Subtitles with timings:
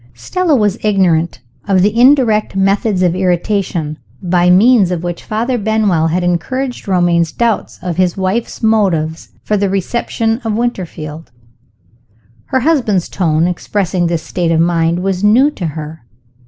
[0.15, 6.07] Stella was ignorant of the indirect methods of irritation, by means of which Father Benwell
[6.07, 11.29] had encouraged Romayne's doubts of his wife's motive for the reception of Winterfield.
[12.45, 16.03] Her husband's tone, expressing this state of mind, was new to her.